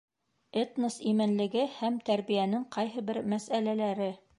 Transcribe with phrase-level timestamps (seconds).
[0.61, 4.15] Этнос именлеге һәм тәрбиәнең ҡайһы бер мәсьәләләре.